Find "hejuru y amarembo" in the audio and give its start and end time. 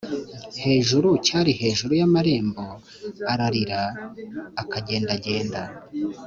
1.61-2.65